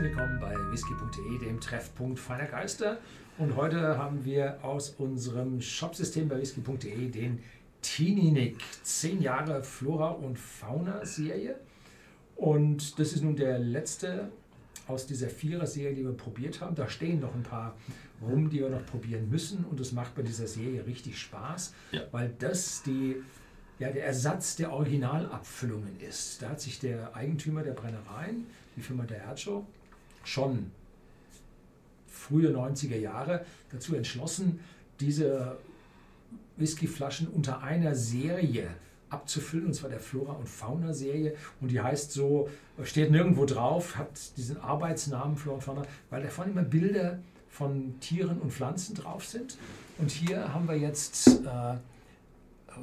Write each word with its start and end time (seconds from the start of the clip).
Herzlich 0.00 0.16
willkommen 0.16 0.40
bei 0.40 0.54
whisky.de, 0.72 1.38
dem 1.46 1.60
Treffpunkt 1.60 2.18
feiner 2.18 2.46
Geister. 2.46 2.96
Und 3.36 3.54
heute 3.54 3.98
haben 3.98 4.24
wir 4.24 4.64
aus 4.64 4.94
unserem 4.96 5.60
Shopsystem 5.60 6.26
bei 6.26 6.40
whisky.de 6.40 7.10
den 7.10 7.42
Teeny 7.82 8.56
10 8.82 9.20
Jahre 9.20 9.62
Flora 9.62 10.08
und 10.12 10.38
Fauna 10.38 11.04
Serie. 11.04 11.56
Und 12.36 12.98
das 12.98 13.12
ist 13.12 13.22
nun 13.22 13.36
der 13.36 13.58
letzte 13.58 14.30
aus 14.86 15.06
dieser 15.06 15.28
Vierer-Serie, 15.28 15.94
die 15.94 16.02
wir 16.04 16.16
probiert 16.16 16.62
haben. 16.62 16.74
Da 16.74 16.88
stehen 16.88 17.20
noch 17.20 17.34
ein 17.34 17.42
paar 17.42 17.76
rum, 18.22 18.48
die 18.48 18.60
wir 18.60 18.70
noch 18.70 18.86
probieren 18.86 19.28
müssen. 19.28 19.66
Und 19.66 19.80
das 19.80 19.92
macht 19.92 20.14
bei 20.14 20.22
dieser 20.22 20.46
Serie 20.46 20.86
richtig 20.86 21.18
Spaß, 21.18 21.74
Ja. 21.92 22.04
weil 22.10 22.34
das 22.38 22.82
die, 22.84 23.16
ja, 23.78 23.90
der 23.90 24.06
Ersatz 24.06 24.56
der 24.56 24.72
Originalabfüllungen 24.72 26.00
ist. 26.00 26.40
Da 26.40 26.48
hat 26.48 26.60
sich 26.62 26.78
der 26.80 27.14
Eigentümer 27.14 27.62
der 27.62 27.72
Brennereien, 27.72 28.46
die 28.76 28.80
Firma 28.80 29.04
Diageo, 29.04 29.66
schon 30.24 30.70
frühe 32.08 32.50
90er 32.50 32.96
Jahre 32.96 33.44
dazu 33.70 33.94
entschlossen, 33.94 34.60
diese 35.00 35.56
Whiskyflaschen 36.56 37.28
unter 37.28 37.62
einer 37.62 37.94
Serie 37.94 38.68
abzufüllen, 39.08 39.66
und 39.66 39.74
zwar 39.74 39.90
der 39.90 40.00
Flora 40.00 40.34
und 40.34 40.48
Fauna 40.48 40.92
Serie. 40.92 41.34
Und 41.60 41.70
die 41.70 41.80
heißt 41.80 42.12
so, 42.12 42.48
steht 42.84 43.10
nirgendwo 43.10 43.44
drauf, 43.44 43.96
hat 43.96 44.36
diesen 44.36 44.60
Arbeitsnamen 44.60 45.36
Flora 45.36 45.56
und 45.56 45.62
Fauna, 45.62 45.82
weil 46.10 46.22
da 46.22 46.28
vorne 46.28 46.52
immer 46.52 46.62
Bilder 46.62 47.18
von 47.48 47.98
Tieren 48.00 48.38
und 48.38 48.52
Pflanzen 48.52 48.94
drauf 48.94 49.24
sind. 49.24 49.58
Und 49.98 50.10
hier 50.10 50.54
haben 50.54 50.68
wir 50.68 50.76
jetzt 50.76 51.40
äh, 51.44 51.76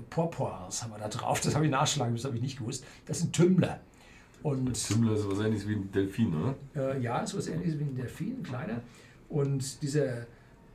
Porpoise 0.10 0.84
haben 0.84 0.92
wir 0.92 1.00
da 1.00 1.08
drauf. 1.08 1.42
Das 1.42 1.56
habe 1.56 1.66
ich 1.66 1.72
nachschlagen 1.72 2.14
müssen, 2.14 2.24
das 2.24 2.30
habe 2.30 2.38
ich 2.38 2.44
nicht 2.44 2.60
gewusst. 2.60 2.84
Das 3.06 3.20
sind 3.20 3.34
Tümmler. 3.34 3.80
Und 4.44 4.76
Zümmler 4.78 5.14
ist 5.14 5.30
was 5.30 5.40
ähnliches 5.40 5.68
wie 5.68 5.76
ein 5.76 5.92
Delfin, 5.92 6.34
oder? 6.36 6.56
äh, 6.76 7.02
ja, 7.02 7.26
so 7.26 7.38
was 7.38 7.48
ähnliches 7.48 7.80
wie 7.80 7.84
ein 7.84 7.96
Delfin, 7.96 8.38
ein 8.40 8.44
kleiner. 8.44 8.82
Und 9.30 9.82
dieser 9.82 10.28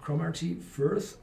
Cromarty 0.03 0.57
Firth, 0.57 1.19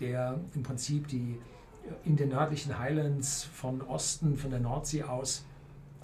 der 0.00 0.38
im 0.54 0.62
Prinzip 0.62 1.08
die 1.08 1.38
äh, 1.84 2.08
in 2.08 2.16
den 2.16 2.30
nördlichen 2.30 2.78
Highlands 2.78 3.44
von 3.44 3.80
Osten, 3.82 4.36
von 4.36 4.50
der 4.50 4.60
Nordsee 4.60 5.04
aus 5.04 5.44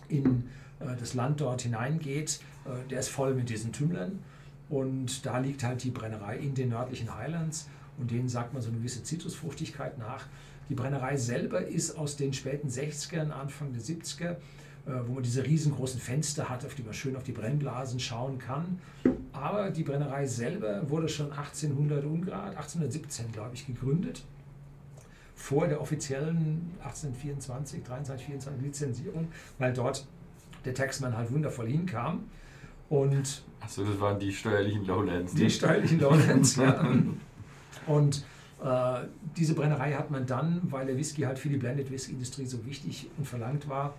in 0.09 0.45
äh, 0.81 0.97
das 0.98 1.15
Land 1.15 1.41
dort 1.41 1.62
hineingeht, 1.62 2.41
äh, 2.65 2.89
der 2.89 3.01
ist 3.01 3.09
voll 3.09 3.34
mit 3.34 3.49
diesen 3.51 3.73
Tümmlern. 3.73 4.21
Und 4.69 5.27
da 5.27 5.39
liegt 5.39 5.65
halt 5.65 5.83
die 5.84 5.91
Brennerei 5.91 6.39
in 6.39 6.55
den 6.55 6.71
nördlichen 6.71 7.15
Highlands 7.15 7.69
und 7.99 8.11
denen 8.11 8.28
sagt 8.28 8.55
man 8.55 8.62
so 8.62 8.69
eine 8.69 8.78
gewisse 8.78 9.03
Zitrusfruchtigkeit 9.03 9.99
nach. 9.99 10.27
Die 10.69 10.75
Brennerei 10.75 11.17
selber 11.17 11.67
ist 11.67 11.99
aus 11.99 12.17
den 12.17 12.33
späten 12.33 12.69
60ern, 12.69 13.31
Anfang 13.31 13.73
der 13.75 13.83
70er, 13.83 14.31
äh, 14.31 14.37
wo 15.06 15.14
man 15.14 15.22
diese 15.22 15.44
riesengroßen 15.44 16.00
Fenster 16.00 16.48
hat, 16.48 16.64
auf 16.64 16.75
die 16.75 16.83
man 16.83 16.92
schön 16.92 17.16
auf 17.16 17.22
die 17.22 17.33
Brennblasen 17.33 18.00
schauen 18.00 18.38
kann. 18.38 18.78
Aber 19.33 19.70
die 19.70 19.83
Brennerei 19.83 20.27
selber 20.27 20.88
wurde 20.91 21.08
schon 21.08 21.30
1800 21.30 22.05
Ungrad, 22.05 22.56
1817 22.56 23.33
glaube 23.33 23.55
ich, 23.55 23.66
gegründet. 23.66 24.25
Vor 25.34 25.66
der 25.66 25.80
offiziellen 25.80 26.70
1824, 26.80 27.83
23, 27.83 28.27
24 28.27 28.62
Lizenzierung, 28.62 29.28
weil 29.58 29.72
dort 29.72 30.06
der 30.64 30.75
Taxman 30.75 31.16
halt 31.16 31.33
wundervoll 31.33 31.69
hinkam. 31.69 32.25
Und 32.88 33.42
Achso, 33.60 33.84
das 33.84 33.98
waren 34.00 34.19
die 34.19 34.33
steuerlichen 34.33 34.84
Lowlands. 34.84 35.34
die 35.34 35.48
steilichen 35.48 36.00
Lowlands, 36.00 36.56
ja. 36.56 36.84
Und 37.86 38.25
äh, 38.62 39.00
diese 39.36 39.55
Brennerei 39.55 39.92
hat 39.92 40.10
man 40.10 40.27
dann, 40.27 40.60
weil 40.64 40.86
der 40.86 40.97
Whisky 40.97 41.22
halt 41.22 41.38
für 41.38 41.48
die 41.48 41.56
Blended 41.56 41.91
Whisky 41.91 42.12
Industrie 42.12 42.47
so 42.47 42.64
wichtig 42.66 43.10
und 43.16 43.27
verlangt 43.27 43.69
war, 43.69 43.94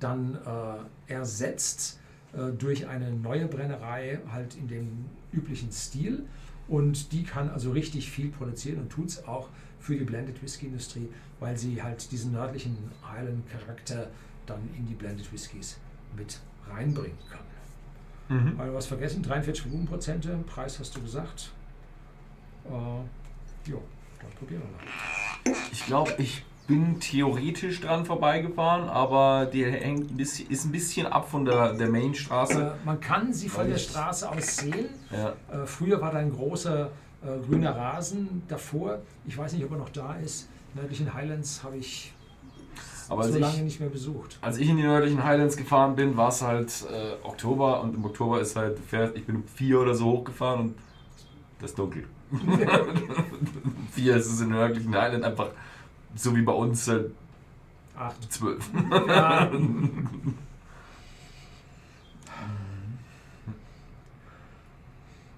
dann 0.00 0.36
äh, 0.36 1.12
ersetzt 1.12 1.98
äh, 2.32 2.52
durch 2.52 2.86
eine 2.86 3.10
neue 3.12 3.46
Brennerei 3.46 4.20
halt 4.30 4.56
in 4.56 4.68
dem 4.68 5.06
üblichen 5.32 5.72
Stil. 5.72 6.24
Und 6.68 7.12
die 7.12 7.22
kann 7.22 7.48
also 7.48 7.72
richtig 7.72 8.10
viel 8.10 8.28
produzieren 8.28 8.80
und 8.80 8.90
tut 8.90 9.08
es 9.08 9.26
auch 9.26 9.48
für 9.80 9.96
die 9.96 10.04
Blended 10.04 10.42
Whisky 10.42 10.66
Industrie, 10.66 11.08
weil 11.40 11.56
sie 11.56 11.82
halt 11.82 12.10
diesen 12.12 12.32
nördlichen 12.32 12.76
Island-Charakter 13.02 14.10
dann 14.44 14.60
in 14.76 14.86
die 14.86 14.94
Blended 14.94 15.32
Whiskys 15.32 15.78
mit 16.16 16.40
reinbringen 16.68 17.18
kann. 17.30 17.40
Mhm. 18.28 18.58
Weil 18.58 18.68
du 18.68 18.74
was 18.74 18.86
vergessen, 18.86 19.22
43 19.22 19.64
Volumenprozente, 19.66 20.36
Preis 20.46 20.78
hast 20.78 20.94
du 20.96 21.00
gesagt. 21.00 21.50
Äh, 22.66 23.70
jo, 23.70 23.82
dann 24.20 24.30
probieren 24.38 24.62
wir 24.62 25.52
mal. 25.52 25.58
Ich 25.72 25.86
glaube, 25.86 26.14
ich 26.18 26.44
bin 26.68 27.00
theoretisch 27.00 27.80
dran 27.80 28.04
vorbeigefahren, 28.04 28.88
aber 28.88 29.46
der 29.46 29.72
hängt 29.72 30.12
ein 30.12 30.16
bisschen, 30.16 30.48
ist 30.50 30.66
ein 30.66 30.70
bisschen 30.70 31.06
ab 31.06 31.28
von 31.28 31.44
der, 31.44 31.72
der 31.72 31.88
Mainstraße. 31.88 32.76
Äh, 32.82 32.86
man 32.86 33.00
kann 33.00 33.32
sie 33.32 33.48
von 33.48 33.68
der 33.68 33.78
Straße 33.78 34.30
aus 34.30 34.56
sehen. 34.58 34.90
Ja. 35.10 35.30
Äh, 35.50 35.66
früher 35.66 36.00
war 36.00 36.12
da 36.12 36.18
ein 36.18 36.30
großer 36.30 36.90
äh, 37.22 37.46
grüner 37.48 37.74
Rasen 37.74 38.42
davor. 38.48 38.98
Ich 39.26 39.36
weiß 39.36 39.54
nicht, 39.54 39.64
ob 39.64 39.72
er 39.72 39.78
noch 39.78 39.88
da 39.88 40.16
ist. 40.16 40.48
Nördlichen 40.74 41.12
Highlands 41.12 41.64
habe 41.64 41.78
ich 41.78 42.12
Aber 43.08 43.24
so 43.24 43.38
lange 43.38 43.56
ich, 43.56 43.62
nicht 43.62 43.80
mehr 43.80 43.88
besucht. 43.88 44.38
als 44.42 44.58
ich 44.58 44.68
in 44.68 44.76
die 44.76 44.82
nördlichen 44.82 45.24
Highlands 45.24 45.56
gefahren 45.56 45.96
bin, 45.96 46.18
war 46.18 46.28
es 46.28 46.42
halt 46.42 46.70
äh, 46.92 47.26
Oktober 47.26 47.80
und 47.80 47.94
im 47.94 48.04
Oktober 48.04 48.42
ist 48.42 48.54
halt, 48.56 48.78
ich 49.14 49.24
bin 49.24 49.36
um 49.36 49.44
vier 49.44 49.80
oder 49.80 49.94
so 49.94 50.04
hochgefahren 50.04 50.60
und 50.60 50.74
das 51.60 51.70
ist 51.70 51.78
dunkel. 51.78 52.04
Vier 53.92 54.16
ist 54.16 54.26
es 54.26 54.40
in 54.42 54.48
den 54.48 54.58
nördlichen 54.58 54.94
Highlands 54.94 55.26
einfach 55.26 55.48
so 56.14 56.34
wie 56.36 56.42
bei 56.42 56.52
uns 56.52 56.86
halt 56.88 57.10
Acht. 57.96 58.32
zwölf. 58.32 58.68
Ja. 59.08 59.50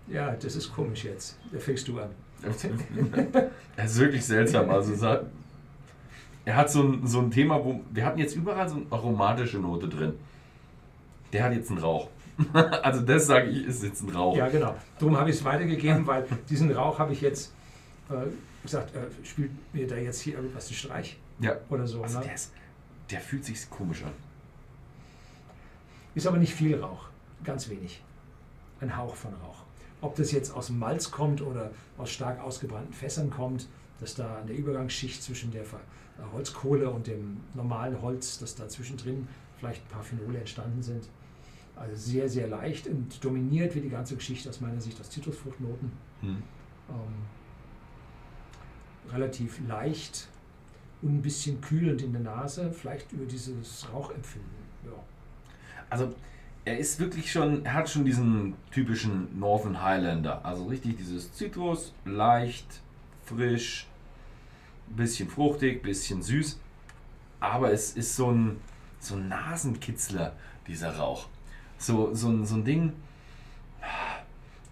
ja, 0.09 0.33
das 0.33 0.57
ist 0.57 0.73
komisch 0.73 1.05
jetzt. 1.05 1.39
Da 1.53 1.59
fängst 1.59 1.89
du 1.89 1.99
an. 1.99 2.11
Es 2.43 2.65
ist 3.93 3.99
wirklich 3.99 4.25
seltsam. 4.25 4.71
Also 4.71 5.07
hat, 5.07 5.27
er 6.45 6.57
hat 6.57 6.71
so 6.71 6.83
ein, 6.83 7.07
so 7.07 7.21
ein 7.21 7.31
Thema, 7.31 7.63
wo 7.65 7.81
wir 7.91 8.05
hatten 8.05 8.19
jetzt 8.19 8.35
überall 8.37 8.69
so 8.69 8.77
eine 8.77 8.87
aromatische 8.91 9.59
Note 9.59 9.89
drin. 9.89 10.15
Der 11.33 11.45
hat 11.45 11.53
jetzt 11.53 11.71
einen 11.71 11.81
Rauch. 11.81 12.09
Also 12.55 13.03
das 13.03 13.27
sage 13.27 13.51
ich, 13.51 13.67
ist 13.67 13.83
jetzt 13.83 14.03
ein 14.03 14.09
Rauch. 14.11 14.35
Ja, 14.35 14.49
genau. 14.49 14.75
Darum 14.99 15.19
habe 15.19 15.29
ich 15.29 15.37
es 15.37 15.45
weitergegeben, 15.45 16.07
weil 16.07 16.25
diesen 16.49 16.73
Rauch 16.73 16.99
habe 16.99 17.13
ich 17.13 17.21
jetzt 17.21 17.53
äh, 18.09 18.15
gesagt, 18.63 18.95
äh, 18.95 19.07
spielt 19.25 19.51
mir 19.75 19.87
da 19.87 19.97
jetzt 19.97 20.21
hier 20.21 20.35
irgendwas 20.37 20.67
einen 20.67 20.77
Streich 20.77 21.19
Ja. 21.41 21.57
oder 21.69 21.87
so. 21.87 22.03
Also 22.03 22.19
Ne? 22.19 22.25
der, 22.27 22.35
ist, 22.35 22.53
der 23.11 23.21
fühlt 23.21 23.45
sich 23.45 23.69
komisch 23.71 24.03
an. 24.05 24.13
Ist 26.15 26.27
aber 26.27 26.39
nicht 26.39 26.55
viel 26.55 26.77
Rauch, 26.81 27.07
ganz 27.45 27.69
wenig. 27.69 28.03
Ein 28.81 28.97
Hauch 28.97 29.15
von 29.15 29.33
Rauch. 29.35 29.63
Ob 30.01 30.17
das 30.17 30.33
jetzt 30.33 30.51
aus 30.53 30.69
dem 30.69 30.79
Malz 30.79 31.11
kommt 31.11 31.43
oder 31.43 31.71
aus 31.99 32.11
stark 32.11 32.41
ausgebrannten 32.41 32.93
Fässern 32.95 33.31
kommt, 33.31 33.69
dass 34.01 34.15
da 34.15 34.39
an 34.39 34.47
der 34.47 34.57
Übergangsschicht 34.57 35.23
zwischen 35.23 35.51
der 35.51 35.63
äh, 35.63 35.67
Holzkohle 36.33 36.91
und 36.91 37.07
dem 37.07 37.39
normalen 37.55 38.01
Holz, 38.01 38.39
dass 38.39 38.55
da 38.55 38.67
zwischendrin 38.69 39.29
vielleicht 39.59 39.83
ein 39.85 39.89
paar 39.89 40.03
Phenole 40.03 40.39
entstanden 40.39 40.83
sind. 40.83 41.05
Also 41.77 41.95
sehr, 41.97 42.29
sehr 42.29 42.49
leicht 42.49 42.87
und 42.89 43.23
dominiert 43.25 43.75
wird 43.75 43.85
die 43.85 43.91
ganze 43.91 44.17
Geschichte 44.17 44.49
aus 44.49 44.61
meiner 44.61 44.81
Sicht 44.81 44.99
aus 45.01 45.11
Zitrusfruchtnoten. 45.11 45.93
Hm. 46.23 46.29
Ähm, 46.31 46.97
relativ 49.13 49.61
leicht 49.67 50.29
und 51.03 51.17
ein 51.17 51.23
bisschen 51.23 51.61
kühlend 51.61 52.03
in 52.03 52.13
der 52.13 52.23
Nase, 52.23 52.73
vielleicht 52.73 53.13
über 53.13 53.25
dieses 53.25 53.87
Rauchempfinden. 53.93 54.51
Ja. 54.85 54.93
Also 55.89 56.15
er 56.65 56.79
ist 56.79 57.01
wirklich 57.01 57.33
schon, 57.33 57.65
er 57.65 57.75
hat 57.75 57.89
schon 57.89 58.05
diesen 58.05 58.55
typischen 58.71 59.39
Northern 59.39 59.83
Highlander. 59.83 60.45
Also 60.45 60.67
richtig 60.67 60.97
dieses 60.99 61.33
Zitrus, 61.33 61.93
leicht, 62.05 62.67
frisch, 63.25 63.87
bisschen 64.89 65.29
fruchtig, 65.29 65.83
bisschen 65.83 66.23
süß. 66.23 66.61
Aber 67.41 67.73
es 67.73 67.93
ist 67.97 68.17
so 68.17 68.31
ein, 68.31 68.61
so 68.99 69.15
ein 69.15 69.29
Nasenkitzler, 69.29 70.35
dieser 70.67 70.97
Rauch. 70.97 71.29
So, 71.79 72.15
so, 72.15 72.45
so 72.45 72.55
ein 72.57 72.65
Ding. 72.65 72.93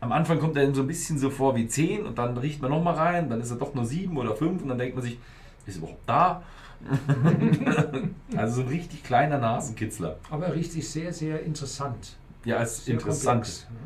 Am 0.00 0.12
Anfang 0.12 0.38
kommt 0.38 0.56
er 0.56 0.72
so 0.74 0.82
ein 0.82 0.86
bisschen 0.86 1.18
so 1.18 1.30
vor 1.30 1.56
wie 1.56 1.66
10 1.66 2.06
und 2.06 2.18
dann 2.18 2.36
riecht 2.36 2.62
man 2.62 2.70
nochmal 2.70 2.94
rein, 2.94 3.28
dann 3.28 3.40
ist 3.40 3.50
er 3.50 3.56
doch 3.56 3.74
nur 3.74 3.84
7 3.84 4.16
oder 4.16 4.34
5 4.36 4.62
und 4.62 4.68
dann 4.68 4.78
denkt 4.78 4.94
man 4.94 5.04
sich, 5.04 5.18
ist 5.66 5.76
er 5.76 5.78
überhaupt 5.78 6.02
da? 6.06 6.42
also 8.36 8.54
so 8.56 8.60
ein 8.62 8.68
richtig 8.68 9.02
kleiner 9.02 9.38
Nasenkitzler. 9.38 10.16
Aber 10.30 10.46
er 10.46 10.54
riecht 10.54 10.72
sich 10.72 10.88
sehr, 10.88 11.12
sehr 11.12 11.42
interessant. 11.42 12.16
Ja, 12.44 12.62
ist 12.62 12.84
Sehr 12.84 12.94
interessant. 12.94 13.42
komplex, 13.42 13.66
ne? 13.70 13.76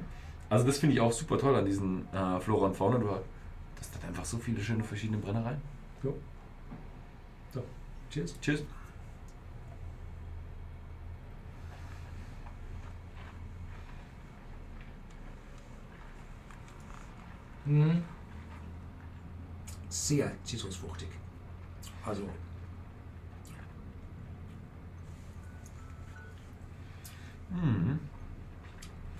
Also 0.50 0.66
das 0.66 0.78
finde 0.78 0.94
ich 0.94 1.00
auch 1.00 1.12
super 1.12 1.38
toll 1.38 1.56
an 1.56 1.64
diesen 1.64 2.06
äh, 2.12 2.38
Flora 2.40 2.66
und 2.66 2.76
Fauna. 2.76 2.98
Du 2.98 3.08
hast 3.10 3.22
das 3.78 3.90
hat 3.94 4.08
einfach 4.08 4.24
so 4.24 4.36
viele 4.36 4.60
schöne 4.60 4.84
verschiedene 4.84 5.18
Brennereien. 5.18 5.60
Jo. 6.02 6.14
So, 7.52 7.62
cheers. 8.10 8.34
Tschüss. 8.40 8.62
Mhm. 17.64 18.02
Sehr 19.88 20.32
zitrusfruchtig. 20.44 21.08
Also. 22.04 22.28
Mhm. 27.50 27.98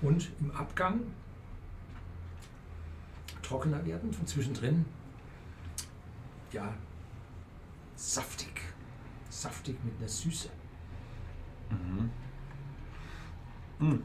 und 0.01 0.31
im 0.39 0.49
Abgang 0.51 1.01
trockener 3.43 3.85
werden 3.85 4.09
und 4.09 4.27
zwischendrin 4.27 4.85
ja 6.51 6.73
saftig. 7.95 8.49
Saftig 9.29 9.77
mit 9.83 9.97
einer 9.97 10.07
Süße. 10.07 10.49
Mhm. 11.69 12.09
Mm. 13.79 14.03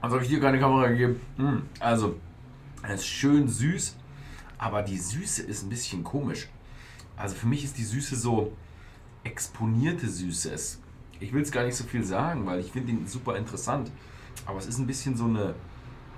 Also 0.00 0.16
habe 0.16 0.24
ich 0.24 0.30
dir 0.30 0.40
keine 0.40 0.58
Kamera 0.58 0.88
gegeben. 0.88 1.20
Mm. 1.36 1.58
Also, 1.78 2.18
es 2.82 3.00
ist 3.00 3.06
schön 3.06 3.48
süß, 3.48 3.96
aber 4.58 4.82
die 4.82 4.98
Süße 4.98 5.42
ist 5.42 5.62
ein 5.62 5.68
bisschen 5.68 6.02
komisch. 6.04 6.48
Also 7.16 7.34
für 7.34 7.46
mich 7.46 7.64
ist 7.64 7.76
die 7.78 7.84
Süße 7.84 8.16
so 8.16 8.52
exponierte 9.24 10.08
Süße. 10.08 10.54
Ich 11.20 11.32
will 11.32 11.42
es 11.42 11.52
gar 11.52 11.64
nicht 11.64 11.76
so 11.76 11.84
viel 11.84 12.02
sagen, 12.04 12.46
weil 12.46 12.60
ich 12.60 12.72
finde 12.72 12.92
ihn 12.92 13.06
super 13.06 13.36
interessant. 13.36 13.90
Aber 14.46 14.58
es 14.58 14.66
ist 14.66 14.78
ein 14.78 14.86
bisschen 14.86 15.16
so 15.16 15.24
eine, 15.24 15.54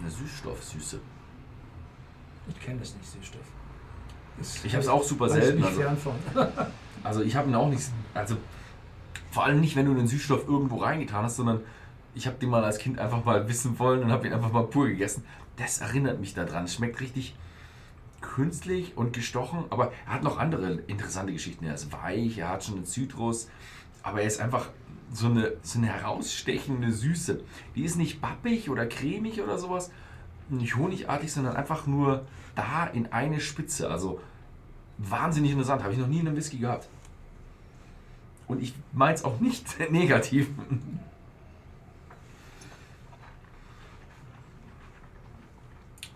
eine 0.00 0.10
Süßstoffsüße. 0.10 1.00
Ich 2.48 2.60
kenne 2.60 2.78
das 2.80 2.94
nicht, 2.94 3.06
Süßstoff. 3.10 3.40
Ist- 4.40 4.64
Ich 4.64 4.72
habe 4.72 4.82
es 4.82 4.88
auch 4.88 5.02
super 5.02 5.28
selten. 5.28 5.62
Also, 5.64 5.80
also 7.02 7.22
ich 7.22 7.34
habe 7.36 7.48
ihn 7.48 7.54
auch 7.54 7.68
nicht, 7.68 7.82
also 8.14 8.36
vor 9.30 9.44
allem 9.44 9.60
nicht, 9.60 9.74
wenn 9.76 9.86
du 9.86 9.94
den 9.94 10.06
Süßstoff 10.06 10.46
irgendwo 10.46 10.76
reingetan 10.76 11.24
hast, 11.24 11.36
sondern 11.36 11.60
ich 12.14 12.26
habe 12.26 12.36
den 12.38 12.50
mal 12.50 12.64
als 12.64 12.78
Kind 12.78 12.98
einfach 12.98 13.24
mal 13.24 13.48
wissen 13.48 13.78
wollen 13.78 14.02
und 14.02 14.12
habe 14.12 14.26
ihn 14.26 14.32
einfach 14.32 14.52
mal 14.52 14.64
pur 14.64 14.88
gegessen. 14.88 15.24
Das 15.56 15.80
erinnert 15.80 16.20
mich 16.20 16.34
daran. 16.34 16.68
Schmeckt 16.68 17.00
richtig 17.00 17.34
künstlich 18.20 18.96
und 18.96 19.12
gestochen, 19.12 19.64
aber 19.70 19.92
er 20.06 20.14
hat 20.14 20.22
noch 20.22 20.38
andere 20.38 20.74
interessante 20.86 21.32
Geschichten. 21.32 21.64
Er 21.64 21.74
ist 21.74 21.92
weich, 21.92 22.38
er 22.38 22.48
hat 22.48 22.64
schon 22.64 22.76
einen 22.76 22.86
Zitrus, 22.86 23.48
aber 24.02 24.20
er 24.20 24.26
ist 24.26 24.40
einfach 24.40 24.68
so 25.12 25.26
eine, 25.26 25.52
so 25.62 25.78
eine 25.78 25.88
herausstechende 25.88 26.92
Süße. 26.92 27.40
Die 27.74 27.84
ist 27.84 27.96
nicht 27.96 28.20
bappig 28.20 28.70
oder 28.70 28.86
cremig 28.86 29.42
oder 29.42 29.58
sowas, 29.58 29.90
nicht 30.48 30.76
honigartig, 30.76 31.32
sondern 31.32 31.56
einfach 31.56 31.86
nur 31.86 32.24
da 32.54 32.86
in 32.86 33.12
eine 33.12 33.40
Spitze. 33.40 33.90
Also 33.90 34.20
wahnsinnig 34.98 35.50
interessant, 35.50 35.82
habe 35.82 35.92
ich 35.92 35.98
noch 35.98 36.06
nie 36.06 36.20
in 36.20 36.28
einem 36.28 36.36
Whisky 36.36 36.58
gehabt. 36.58 36.88
Und 38.46 38.62
ich 38.62 38.74
meine 38.92 39.14
es 39.14 39.24
auch 39.24 39.40
nicht 39.40 39.66
negativ. 39.90 40.48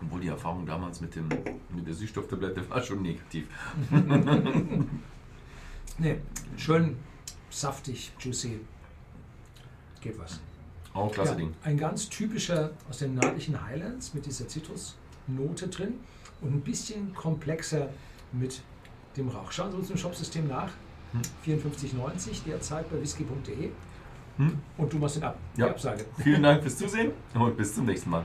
Obwohl 0.01 0.21
die 0.21 0.27
Erfahrung 0.27 0.65
damals 0.65 1.01
mit, 1.01 1.15
dem, 1.15 1.27
mit 1.75 1.87
der 1.87 1.93
Süßstofftablette 1.93 2.69
war 2.69 2.81
schon 2.83 3.01
negativ. 3.01 3.47
Nee, 5.99 6.19
schön 6.57 6.95
saftig, 7.49 8.11
juicy. 8.19 8.59
Geht 9.99 10.19
was. 10.19 10.39
Auch 10.93 11.11
klasse 11.11 11.31
Ja, 11.31 11.37
Ding. 11.37 11.53
Ein 11.63 11.77
ganz 11.77 12.07
typischer 12.09 12.71
aus 12.89 12.99
den 12.99 13.15
nördlichen 13.15 13.63
Highlands 13.65 14.13
mit 14.13 14.25
dieser 14.27 14.47
Zitrusnote 14.47 15.67
drin 15.69 15.95
und 16.41 16.53
ein 16.53 16.61
bisschen 16.61 17.13
komplexer 17.15 17.89
mit 18.31 18.61
dem 19.15 19.29
Rauch. 19.29 19.51
Schauen 19.51 19.71
Sie 19.71 19.77
uns 19.77 19.89
im 19.89 19.97
Shopsystem 19.97 20.47
nach. 20.47 20.69
Hm. 21.13 21.55
54,90 21.55 22.43
derzeit 22.45 22.89
bei 22.91 23.01
whisky.de 23.01 23.71
Hm? 24.37 24.59
und 24.77 24.93
du 24.93 24.99
machst 24.99 25.15
den 25.15 25.23
ab. 25.23 25.39
Ja. 25.55 25.65
Die 25.65 25.71
Absage. 25.71 26.05
Vielen 26.21 26.43
Dank 26.43 26.61
fürs 26.61 26.77
Zusehen 26.77 27.11
und 27.33 27.57
bis 27.57 27.73
zum 27.73 27.85
nächsten 27.87 28.11
Mal. 28.11 28.23